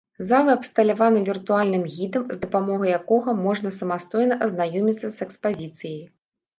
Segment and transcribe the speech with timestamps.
[0.27, 6.05] Залы абсталяваны віртуальным гідам, з дапамогай якога можна самастойна азнаёміцца з экспазіцыяй.